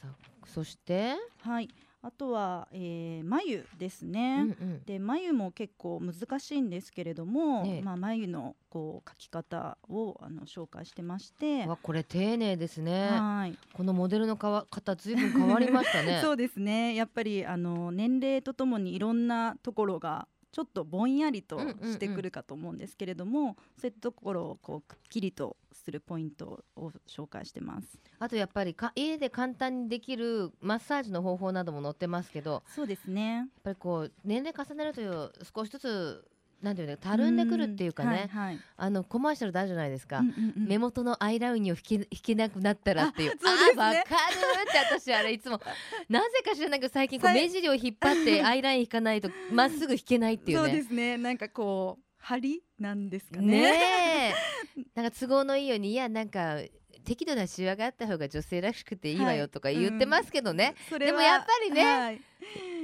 [0.01, 0.09] さ
[0.47, 1.69] そして、はい。
[2.07, 4.45] あとは、えー、眉ですうね。
[4.45, 13.09] んうんで眉も結構難しいんですけれども、ええまあ、眉のこう描き方をあの紹介してまして、わこれ丁寧ですね。
[13.09, 16.21] はい、このモデルのかわ方ずいぶん変わりましたね。
[16.23, 27.99] そうですねやっぱりあの年齢とともにいろんなところがちょっとぼんやりとうんうんうんしてくるかと思うんですけれども、そういったところをこうくっきりとするポイントを紹介してます。
[28.19, 33.49] あとやっぱりか家で簡単にできるマッサージの方法なども載ってますけどやっそうですね。
[33.63, 36.29] ぱりこう年齢重ねるという少しずつ
[36.63, 38.13] なんていうのたるんでくるっていうかね、ん。
[38.13, 38.59] はいはい。
[38.77, 40.19] あのコマーシャルであるじゃないですか。
[40.19, 40.67] うんうんうん。
[40.67, 43.33] 目元のアイラインを引け引けなくなったらっていう。
[43.33, 43.83] あそうですね。
[43.83, 45.61] あわかるって私あれいつも。
[46.09, 50.83] なぜか知らないけど最近こう目尻を引っ張って アイライン引かないとまっすぐ引けないっていうそうでね。
[50.83, 51.19] すね。
[51.19, 53.47] なんかこう針なんですかね。
[53.47, 54.35] ね。
[54.77, 54.83] え。
[54.95, 56.59] なんか都合のいいようにいやなんか
[57.05, 62.21] 適度なシワがあった方が女性らしくていいわよとか言ってますけどね、それはでもやっぱりねはい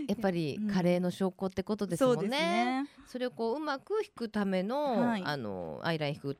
[0.08, 2.28] やっぱりうん加齢の証拠ってことですもんね。
[2.28, 2.86] ね。
[3.06, 6.38] それをこううまく引くための、はいあのアイライン引く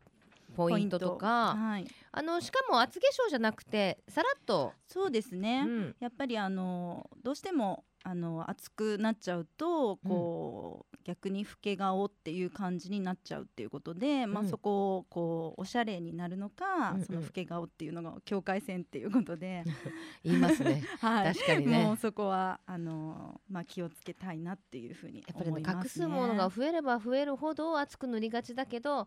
[0.55, 5.65] ポイントとかはい、あのしかも厚化粧じゃなくてさらっと、そうですね。
[5.67, 17.05] うんやっぱりあのどうしてもあの熱くなっちゃうとこう、逆に老け顔っていう感じになっちゃうっていうことで、まあうんそこをこうおしゃれになるのか、うんうん。
[17.05, 19.65] その老け顔っていうのが境界線っていうことで、
[20.25, 20.83] 言いますね。
[21.01, 21.85] はい、確かにね。
[21.85, 25.49] もうそこはあのまあ気をつけたいなっていうふうにやっぱりね。
[25.51, 25.83] 思いますね。
[25.83, 29.07] 隠すものが増えれば増えるほど厚く塗りがちだけど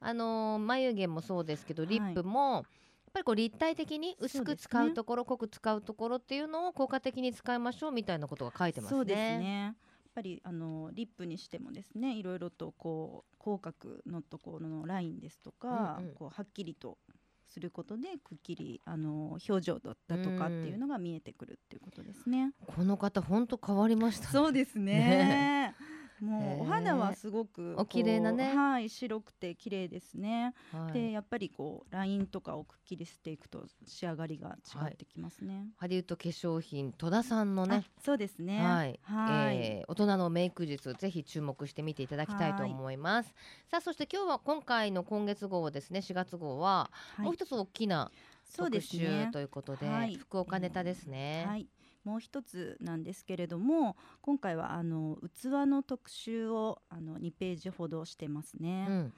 [0.00, 1.90] あのー眉毛もそうですけどはい。
[1.92, 2.64] リップも、やっ
[3.12, 8.96] ぱりこう立体的に薄く使うところ、濃く使うところっていうのを効果的に使いましょうみたいなことが書いてますね。
[8.98, 9.62] そうですね。
[9.64, 9.74] やっ
[10.14, 13.74] ぱりあのリップにしてもですねいろいろとこう口角
[14.06, 16.98] のところのラインですとか、うんうんこうはっきりと
[17.46, 22.52] することでくっきりあの表情だだとかっていうのが見えてくるっていうことですね。
[22.66, 24.32] この方本当変わりましたね。
[24.32, 25.74] そうですね。
[26.20, 30.54] もうお肌はすごくお綺麗なねはい白くて綺麗ですね。
[30.72, 35.68] はいでやっぱりこうラインとかをくっきりしていくと仕上がりが違ってきますね。
[35.76, 38.58] ハリウッド化粧品戸田さんのねあそうですね。
[38.62, 43.34] はい、はいえー大人のメイク術ぜひ注目してみていただきたいと思います。
[43.70, 48.10] さあそして今日は今回の今月号ですね4月号は、はいもう一つ大きな
[48.44, 49.30] そう特集ですね。
[49.32, 51.44] ということではい福岡ネタですね。
[51.46, 51.66] はい、
[52.04, 58.86] もう一つなんですけれども今回はあの器の特集をあの2ページほどしてますね。
[58.88, 59.12] うん。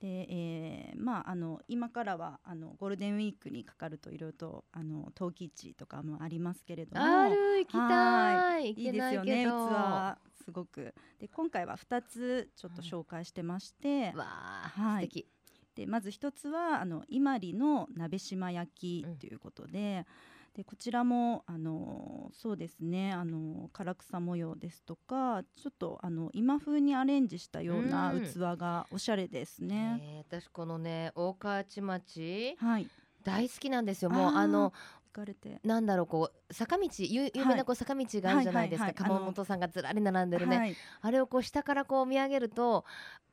[0.00, 7.04] で、えーまああの今からはあのゴールデンウィークにかかるといろいろとあの陶器市とかもありますけれども。
[7.04, 8.68] ある行きたはい。
[8.68, 9.44] いいですよね。
[9.44, 10.34] 器ど。
[10.44, 10.94] すごく。
[11.20, 15.06] で今回は2つちょっと紹介してまして、わあ、はい。
[15.06, 15.28] 素敵。
[15.74, 20.06] でまず一つはあの伊万里の鍋島焼うんきということで,、
[20.54, 29.98] でこちらもあのそうですねあの唐草模様ですとかちょっとあの今風にアレンジしたようなうん器がおしゃれですね。
[30.00, 32.88] えー私このね大河内町はい
[33.24, 34.10] 大好きなんですよ。
[34.10, 34.72] もうあの
[35.12, 38.92] 行かれてなんだろうこう坂道ゆ有名なこう坂道があるじゃないですか。
[38.94, 40.56] 鎌本さんがずらり並んでるね。
[40.56, 42.84] はいあれをこう下からこう見上げると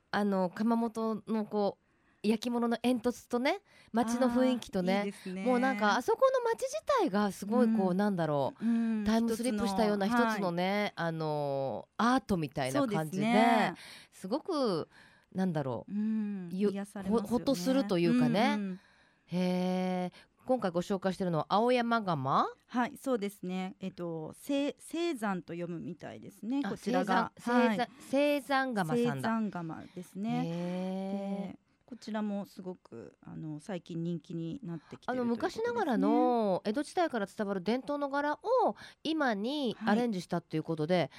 [0.10, 1.81] あの窯元のこう
[2.24, 5.44] 焼き物の煙突とね街の雰囲気とねね。
[5.44, 7.98] もうなんかあそこの街自体がすごいこう、うん。
[7.98, 10.56] なんだろううんタイムスリップしたような一つのはい。
[10.56, 13.74] ね、あのーアートみたいな感じでね
[14.12, 14.88] すごく
[15.34, 16.86] なんだろううんね。
[17.10, 18.56] ほほっとするというかね。
[18.56, 18.80] んん。
[19.26, 22.48] へえ今回ご紹介しているのは青山釜？
[22.68, 23.76] はいそうですね。
[23.80, 27.32] えっと青青山と読むみたいですねあこちらが。
[27.48, 29.30] 青山青山青山釜さんだ。
[29.30, 31.56] 青山釜ですね
[31.92, 39.92] こちらもすごくあの最近人気になってきてあの昔ながらの江戸時代から伝わる伝統の柄を今にはい。
[39.92, 41.12] アレンジしたっていうことで、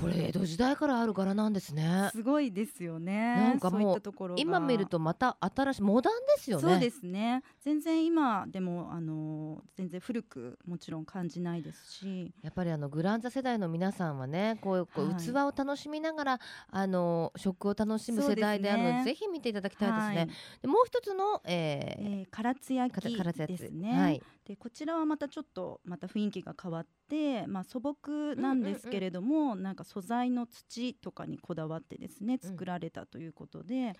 [0.00, 2.10] これ江戸時代からある柄なんですね。
[2.12, 3.36] すごいですよね。
[3.36, 4.02] なんかもう
[4.36, 6.62] 今見るとまた新しいモダンですよね。
[6.62, 7.42] そうですね。
[7.60, 12.32] 全然今でもあの全然古くもちろん感じないですし。
[12.42, 15.22] やっぱりあのグランザ世代の皆さんはねこういうこうはい。
[15.22, 20.16] 器を楽しみながら、あの食を楽しむ世代であるのでねぜひ見ていただきたいですね。
[20.16, 20.28] はい。
[20.62, 32.50] でもう一つの、ええー、唐津焼きですね、はい、でこちらはまたちょっとまた雰囲気が変わって、まあ、素朴なんですけれども、なんか素材の土とかにこだわってですねうん。
[32.50, 33.92] 作られたということで、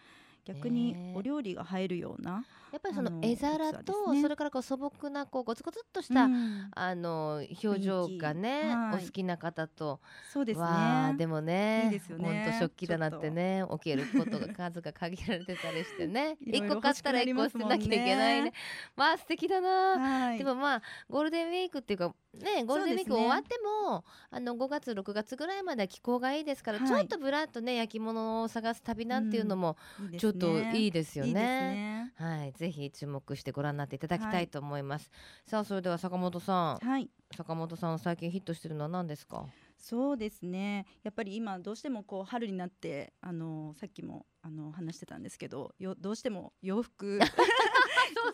[0.45, 4.23] 逆にお料理が入るような、やっぱりその絵皿と、ね。
[4.23, 6.71] それからこう素朴なこうゴツゴツっとした、うん。
[6.75, 9.03] あの表情がね、はい。
[9.03, 10.01] お好きな方と
[10.33, 10.63] そうですね。
[10.63, 12.45] わあでもねいいですよね。
[12.45, 18.53] ほんと食器棚ってね置けることが数が限られてたりしてね 一個買ったら一個捨てなきゃいけないね。
[18.97, 20.39] まあ素敵だな、はい。
[20.39, 26.89] でもまあゴールデンウィークっていうかねゴールデンウィーク終わっても、あの5月6月ぐらいまでは気候がいいですから、はい。
[26.89, 29.77] ちょっとぶらっとね焼き物を探す旅なんていうのも
[30.19, 31.29] ちょっといいですよね。
[31.29, 32.13] いいね。
[32.17, 34.49] はい、ぜひ注目してご覧になっていただきたい。
[34.49, 35.11] と思います。
[35.45, 37.11] さあ、それでは坂本さん、はい。
[37.37, 39.45] 坂本さん最近ヒットしてるのは何ですか？
[39.77, 40.87] そうですね。
[41.03, 47.19] やっぱり今どうしてもこう春になってあのさっきもあの話してたんですけどよどうしても洋服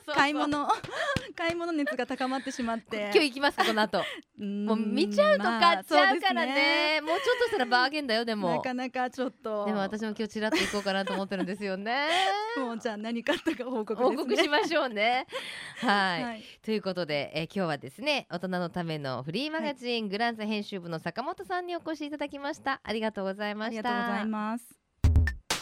[0.07, 0.69] 買い物
[1.37, 3.99] 買い物熱が高まってしまって今日行きますかこの後。
[4.37, 7.01] もう見ちゃうと買っちゃうからね。
[7.01, 8.57] もうちょっとしたらバーゲンだよでも。
[8.57, 12.09] なかなかちょっとでも私も今日ちらっと行こうかなと思ってるんですよね。
[12.59, 15.27] もうじゃあ何買ったか報告ですね報告しましょうね。
[15.81, 16.25] はい。
[16.25, 24.79] はいということで、えー今日はですね大人のためのフリーマガジン、グランザ編集部の坂本さんにお越しいただきましたありがとうございまあしたりがとうございます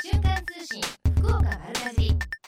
[0.03, 0.81] 瞬間通信
[1.19, 2.42] 福岡丸かじり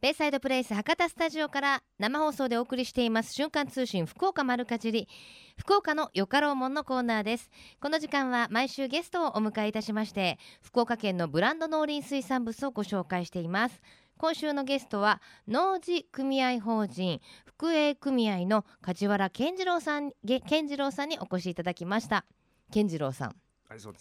[0.00, 5.08] ベイサイドプレイス博多スタジオから生放送でお送りしています瞬間通信福岡丸かじり
[5.56, 7.50] 福岡のよかろうもんのコーナーです。
[7.80, 13.82] この時間は毎週ゲストをお迎えいたしまして福岡県のブランド農林水産物をご紹介しています。
[14.18, 20.12] 今週のゲストは農事組合法人福営組合の梶原健次郎さん
[20.46, 22.24] 健次郎さんにお越しいただきました。
[22.70, 23.36] 健次郎さん、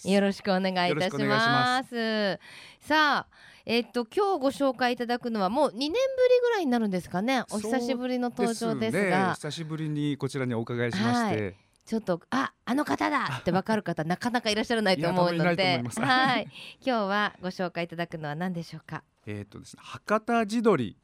[0.05, 1.27] よろしくお願いいたしま。
[1.27, 2.39] ます。
[2.79, 3.27] さあ、
[3.65, 5.93] えっと今日ご紹介いただくのはもう2年ぶり
[6.41, 7.43] ぐらいになるんですかね？
[7.51, 9.09] お久しぶりの登場ですね。
[9.09, 13.39] が、久しぶりにこちらにお伺いしまして、ちょっとああの方だ！
[13.39, 15.83] ってわかる方なかなかいらっしゃらないと思うので。
[15.97, 16.47] はい、
[16.79, 19.03] 今日はご紹介いただくのは何でしょうか？
[19.25, 20.95] えっ、とですね、博多地鶏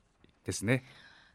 [0.46, 0.86] ですね。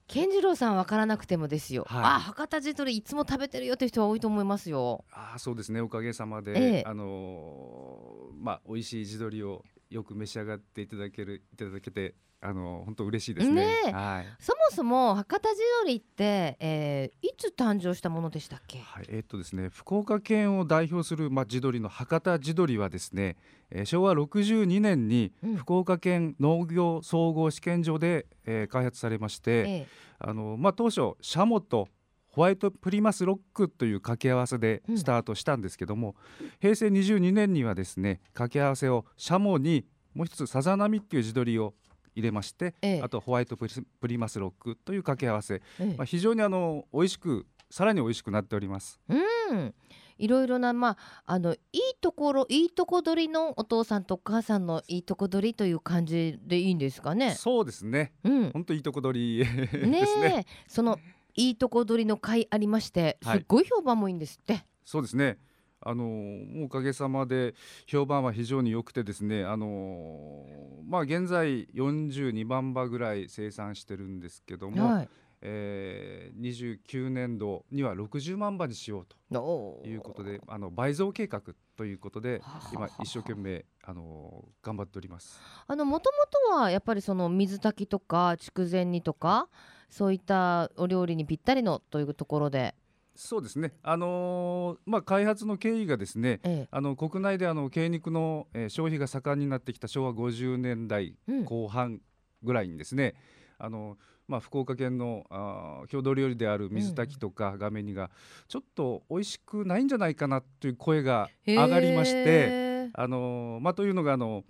[0.09, 1.85] 健次郎さんわからなくてもですよ。
[1.87, 5.05] はいあ博多地鶏いつも食べてるよっていう人は多いと思いますよ。
[5.13, 5.81] ああ、そうですね。
[5.83, 13.55] おかげさまで、ええあのーまあ美味しい地鶏をよく召し上がっていただけるいただけて、あのー本当嬉しいですね。
[13.67, 14.27] ねえはい。
[14.39, 18.79] そもそも博多地鶏って、えーいつ誕生したものでしたっけ？
[18.79, 23.37] はい、えっ、とですね、福岡県を代表するまあ地鶏の博多地鶏はですね、
[23.71, 29.87] えー昭和62年にうん福岡県農業総合試験場で、えー開発されまして、え
[30.19, 31.89] あのまあ、当初シャモと
[32.27, 36.15] ホワイトプリマスロックという掛け合わせでスタートしたんですけども、
[36.61, 41.75] 平成22年にはですね掛け合わせをシャモにもう一つさざ波っていう地鶏を
[42.19, 43.03] 入れまして、ええ。
[43.03, 43.69] あとホワイトプ
[44.09, 45.85] リマスロックという掛け合わせ、ええ。
[45.97, 49.01] まあ、非常にあの美味しくさらに美味しくなっております。
[49.09, 49.15] う
[49.55, 49.75] ん、
[50.19, 57.35] いろいろなまああのいいところいいとこ取りのお父さんとお母さんのいいとこ取りという感じでいいんですかね？
[57.35, 58.13] そうですね。
[58.25, 59.89] うん、本当いいとこ取りですね。
[59.89, 60.53] ねえ。
[60.67, 60.99] その
[61.35, 63.39] いいとこ取りの会ありましてすはい。
[63.39, 64.65] っごい評判もいいんですって。
[64.85, 65.39] そうですね。
[65.81, 67.55] あのもうおかげさまで
[67.87, 70.45] 評判は非常に良くてですね、あの
[70.87, 75.09] まあ現在42万羽ぐらい生産してるんですけども、はい。
[75.41, 81.43] えー、29年度には60万羽にしようおということで、あの倍増計画
[81.77, 85.41] ということで今一生懸命あの頑張っております。
[85.67, 89.49] あのもともとはやっぱりその水炊きとか筑前煮とか
[89.89, 92.75] そういったお料理にぴったりのというところで、
[93.21, 93.73] そうですね。
[93.83, 96.69] あのーまあ開発の経緯がですね、ええ。
[96.71, 101.45] あの国内であの鶏肉の、えー消費が盛んになってきた昭和50年代うん。
[101.45, 102.01] 後半
[102.45, 103.17] ぐらいにですね、
[103.59, 103.99] あの
[104.29, 108.11] まあ、福岡県のあー郷土料理である水炊きとかがめ煮が
[108.47, 114.45] ちょっと美味しくないんじゃないかなという声が上がりまして、あのまあ、というのがあの、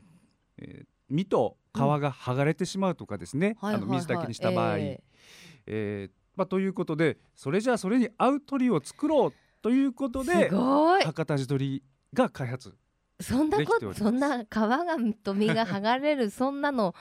[0.59, 5.01] えー身と皮が剥がれてしまうとかですね、あの水炊きにした場合、え。
[5.67, 11.03] えーまあ、ということでそれじゃあそれに合う鳥を作ろうということですごい。
[11.03, 11.83] 博多地鶏
[12.15, 12.75] が開発
[13.21, 14.85] そんなことそんな皮が
[15.25, 16.95] と身が剥がれるそんなの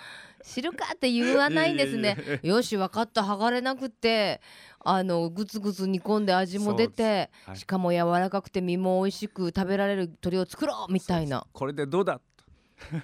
[0.44, 2.02] 知るかって言わないんですね。
[2.02, 3.22] いやいやいやよし分かった。
[3.22, 4.42] 剥がれなくて
[4.80, 7.50] あのグツグツ煮込んで味も出て、す。
[7.50, 7.58] はい。
[7.60, 11.46] しかも柔らかくて身も美味しく食べられる鶏を作ろうみたいな。
[11.54, 12.20] これでどうだ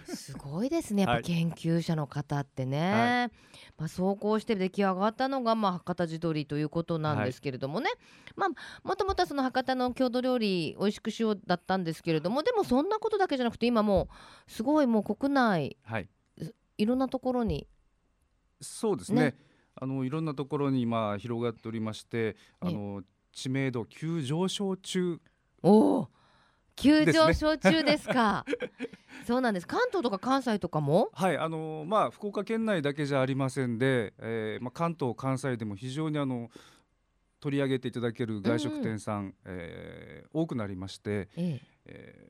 [0.06, 1.04] すごいですね。
[1.04, 1.24] やっぱはい。
[1.24, 3.32] 研究者の方ってね、は
[3.78, 7.90] まあ、そうこうして出来上がったのが、まあ、博多地鶏ということなんですけれどもね、
[8.36, 8.50] まあ
[8.88, 14.10] もともとはその博多の郷土料理美味しくしようだったんですけれどもでもそんなことだけじゃなくて今も
[14.48, 16.10] うすごいもう国内はい。
[16.78, 17.68] いろんなところに
[18.62, 19.22] そうですね。
[19.22, 19.38] ね。
[19.76, 23.02] あのいろんなところに今広がっておりましてあの
[23.32, 25.20] 知名度急上昇中。
[25.62, 26.10] おお
[26.76, 28.46] 急上昇中ですか？
[29.26, 29.68] そうなんです。
[29.68, 31.10] 関東とか関西とかも？
[31.14, 36.50] はいあのまあ福岡県内だけじゃありませんで、えーまあ、関東関西でも非常にあの
[37.40, 41.62] 取り上げていただける外食店さん、えー多くなりまして、ええ。
[41.86, 42.26] え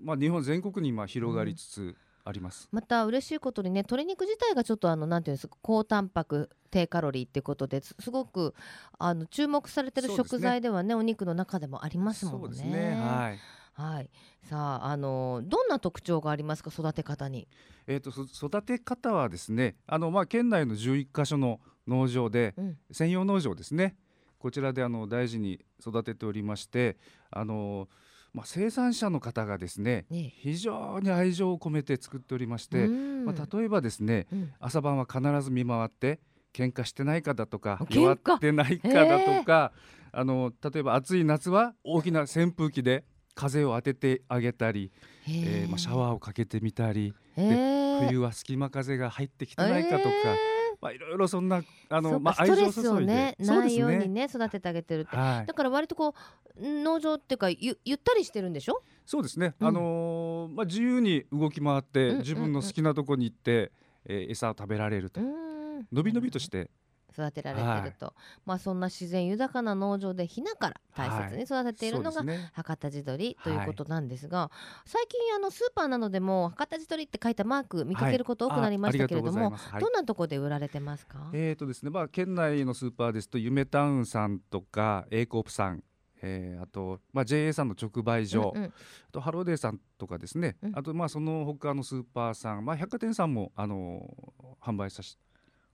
[0.00, 2.68] ーまあ、日本全国に今広がりつつあります。
[2.72, 8.54] また嬉しいことにね鶏肉自体がちょっとあのなんていうんですか高タンパク低カロリーっていうことですすごく
[8.98, 12.40] あの注目されてる食材ではねお肉の中でもありますもんね。
[12.40, 13.38] そうですねはい
[13.74, 14.10] はい。
[14.42, 17.48] さああのどんな特徴がありますか育て方に？
[17.86, 23.96] えー、とそ育て方はですねあの、まあ、県内の11カ所の農場でうん専用農場ですね
[24.38, 26.96] こちらであの大事に育てておりまして
[27.30, 27.88] あの、
[28.32, 30.32] まあ、生産者の方がですねね。
[30.38, 33.24] 非常に愛情を込めて作っておりまして、うん。
[33.26, 34.52] まあ、例えばですねうん。
[34.58, 36.20] 朝晩は必ず見回って
[36.52, 39.72] 喧嘩してないかだとか弱ってないかだとか、
[40.12, 43.04] あの例えば暑い夏は大きな扇風機で
[43.34, 44.92] 風を当ててあげたり、
[45.26, 45.64] へえ。
[45.66, 54.24] ーまあ、シャワーをかけてみたりへー冬は隙間風が入ってきてないかとか、えまあ、いろいろそんなあのまあ、愛ストレスをねないようにねね。
[54.24, 55.16] 育ててあげてるって。
[55.16, 55.46] はい。
[55.46, 56.12] だから割とこう
[56.60, 58.82] 農場っていうかゆゆったりしてるんでしょ？
[59.06, 59.68] そうですね、うん。
[59.68, 63.70] あのーまあ、自由に動き回って、自分の好きなとこに行って、
[64.06, 65.86] えー餌を食べられると、うん。
[65.92, 66.68] のびのびとして
[67.12, 74.50] 育てられてると、まあそんな自然豊かな農場でひなから大切に育てているのが博多地鶏ということなんですが、
[74.84, 79.80] 最近あのスーパーなどでも博多地鶏って書いたマーク見かけること多くなりましたけれども、はい。
[79.80, 85.82] どんなところで売られてますか、えーとですねまあ、県内のスーパーですとゆめタウンさんとか A コープさん、
[86.22, 88.68] えーあと、まあ、JA さんの直売所、うんうん。
[88.68, 88.72] あ
[89.12, 90.78] とハローデーさんとかですね、うん。
[90.78, 95.18] あとまあその他のスーパーさん、まあ、百貨店さんも、あのー販売さし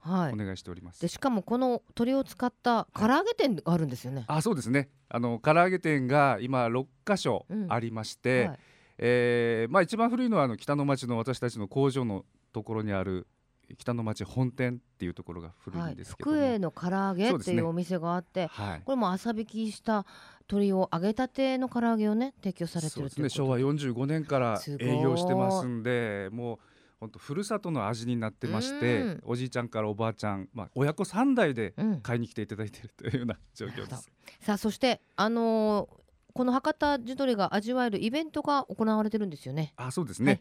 [0.00, 0.32] はい。
[0.32, 1.00] お、願いしております。
[1.00, 4.24] でしかもこの鶏を使った唐揚げ店があるんですよね。
[4.28, 4.90] あそうですね。
[5.08, 7.72] あの唐揚げ店が今6か所うん。
[7.72, 8.58] ありまして、はい。
[8.98, 13.28] えーまあ、一番古いのはあの北の町の私たちの工場のところにある
[13.76, 18.82] 北の町本店っていうところが古いはいんですけども、福栄の唐揚げっていうお店があって、はい。
[18.84, 20.06] これも朝引きした
[20.48, 23.14] 鶏を揚げたての唐揚げをね提供されてるというで。
[23.14, 23.28] すね。
[23.28, 26.58] 昭和45年から営業してますんでもう
[27.00, 29.22] 本当ふるさとの味になってまして、うん。
[29.24, 34.10] おじいちゃんからおばあちゃん、まあ、親子3代でうん、買いに来ていただいているというような状況です。
[34.40, 39.72] さあそしてあのーこの博多地鶏が味わえるイベントが行われてるんですよね。
[39.76, 40.40] あそうですね、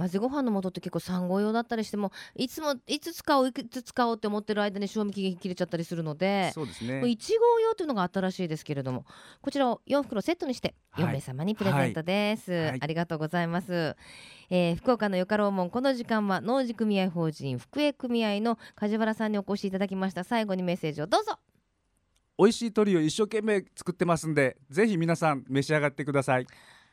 [0.00, 7.00] 混ぜご飯の素って結構産後用だったりしてもいつもいつ使おういつ使おうって思ってる間に賞味期限切れちゃったりするのでそうですね。
[7.00, 9.04] 1号用というのがあったらしいですけれども
[9.42, 11.04] こちらを4袋セットにしてはい。
[11.04, 12.70] 4名様にプレゼントです、はい。
[12.70, 12.78] はい。
[12.80, 13.96] ありがとうございます、
[14.48, 20.24] えー福岡のよかろうもんこの時間は農事組合法人福江組合の梶原さんにお越しいただきました。
[20.24, 21.38] 最後にメッセージをどうぞ。
[22.38, 26.46] 美味しい鶏を一生懸命作ってますんでぜひ皆さん召し上がってください。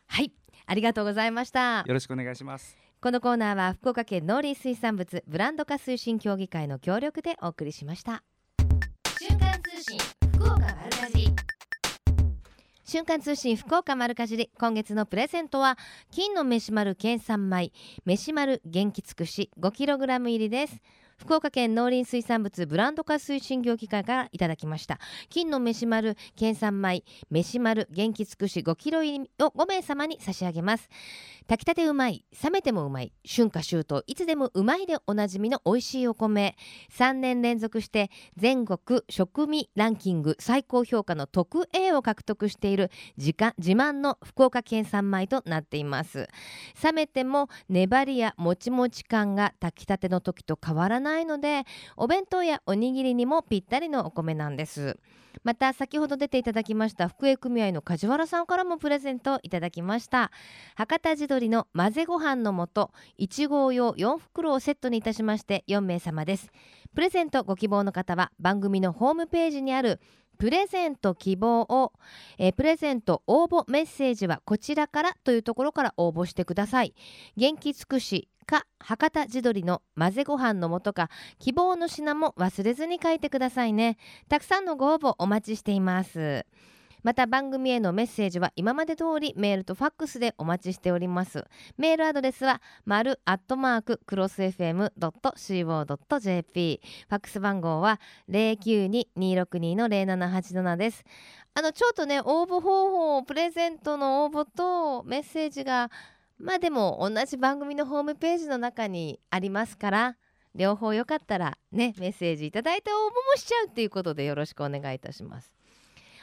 [0.08, 0.34] はい
[0.68, 1.84] ありがとうございました。
[1.88, 2.78] よろしくお願いします。
[3.01, 8.24] このコーナーは福岡県農林水産物ブランド化推進協議会の協力でお送りしました。
[9.20, 9.99] 瞬間通信
[10.36, 11.36] 福岡丸かじり。
[12.84, 15.78] 瞬間通信福岡丸かじり今月のプレゼントは
[16.09, 17.72] 金の飯丸県産米
[18.05, 20.82] 飯丸元気尽くし 5kg 入りです
[21.20, 24.99] 福岡県農林水産物ブランド化推進協議会からいただきました。
[25.30, 30.89] 金の飯丸県産米飯丸元気尽くし 5kg 入りを5名様に差し上げます。
[31.47, 36.55] 炊きたてうまい冷めてもうまい春夏秋冬いつでもうまいでおなじみの美味しいお米。
[36.95, 46.30] 3年連続して全国食味ランキング最高評価の特 A を獲得している自自慢の福岡県産米となっています。
[46.82, 51.64] 冷めても粘りやもちもち感が炊きたての時と変わらないないので
[51.95, 54.99] お弁当やおにぎりにもぴったりのお米なんです。
[55.43, 60.32] また先ほど出ていただきました福江組合の梶原さんからもプレゼントをいただきました。
[60.76, 66.51] 博多地鶏の混ぜご飯の素1合用4袋をセットにいたしまして4名様です。
[66.93, 69.99] プレゼントご希望の方は番組のホームページにある
[70.38, 71.93] プレゼント希望を、
[72.38, 76.93] えープレゼント応募メッセージはこちらからというところから応募してください。
[77.38, 83.98] 元気尽くしか博多地鶏の混ぜご飯の素か希望の品も忘れずに書いてくださいね。
[84.30, 86.45] たくさんのご応募お待ちしています。
[87.04, 91.45] また番組へのメッセージは今まで通りメールとファックスでお待ちしております。
[91.78, 94.82] メールアドレスは丸アットマーククロス FM.co.jp
[97.08, 101.04] ファックス番号は092-262の0787です。
[101.54, 105.89] あのちょっとね応募方法プレゼントの応募とメッセージが
[106.40, 110.18] まあでも同じ番組のホームページの中にありますから
[110.56, 115.52] 両方よかったらねメッセージいただいて応募もしちゃうっていうことでよろしくお願いいたします。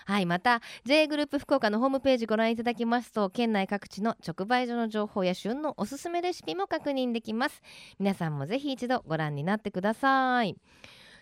[0.07, 7.62] はいまた J グループ福岡のホームページご覧いただきますと県内各地の直売所の情報や旬のおすすめレシピも確認できます。
[7.99, 10.57] 皆さんもぜひ一度ご覧になってください。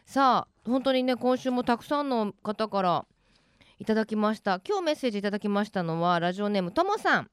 [0.05, 3.07] さあ本当にね今週もたくさんの方から
[3.79, 4.61] いただきました。
[4.67, 7.31] 今日メッセージいただきましたのはラジオネームともさん。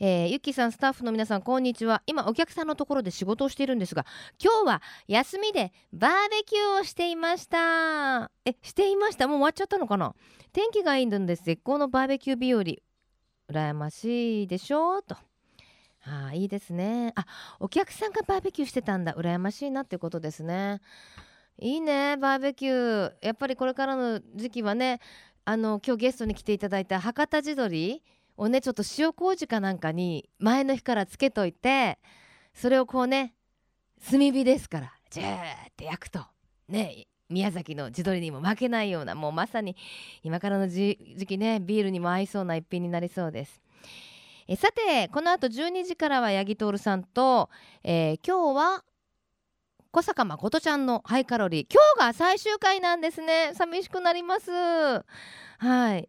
[0.00, 2.02] えーゆきさんスタッフの皆さんこんにちは。
[2.06, 4.06] 今お客さんのところで仕事をしているんですが
[4.40, 8.30] 今日は休みでバーベキューをしていました。
[8.44, 9.26] えしていました？
[9.26, 10.14] もう終わっちゃったのかな？
[10.52, 11.42] 天気がいいのです。
[11.42, 12.62] 絶好のバーベキュー日和。
[13.52, 14.98] 羨ましいでしょ？
[14.98, 15.16] うと。
[16.04, 17.12] あいいですね。
[17.16, 17.26] あ
[17.58, 19.14] お客さんがバーベキューしてたんだ。
[19.14, 20.80] 羨ましいなってことですね。
[21.58, 23.14] いいねバーベキュー。
[23.20, 25.00] やっぱりこれからの時期はね
[25.44, 28.00] あの今日ゲストに来ていただいた博多地鶏
[28.38, 31.98] をねちょっと塩麹かなんかに前の日からつけといて
[32.54, 33.34] それをこうね
[34.10, 35.42] 炭火ですからジューっ
[35.76, 36.20] て焼くと
[36.68, 39.76] ね宮崎の地鶏にも負けないようなもうまさに
[40.22, 40.96] 今からの時
[41.28, 43.60] 期ねビールにも合いそうな一品になりそうです。
[44.46, 47.50] えさてこの後12時からは八木徹さんと、
[47.84, 48.84] えー今日は
[49.90, 51.66] 小坂誠ちゃんのハイカロリー。
[51.70, 53.52] 今日が最終回なんですね。
[53.54, 54.50] 寂しくなります。
[54.50, 56.08] はい。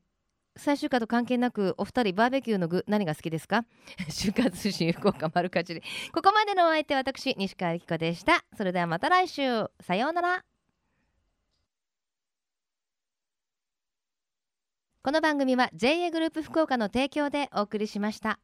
[0.59, 3.65] 最終回と関係なくお二人バーベキューの具何が好きですか？
[4.09, 5.81] 週刊通信福岡丸かじり。
[6.13, 8.43] ここまでのお相手私西川由紀子でした。
[8.57, 9.65] それではまた来週。
[9.81, 10.45] さようなら。
[15.01, 18.39] この番組は JA グループ福岡の提供でお送りしました。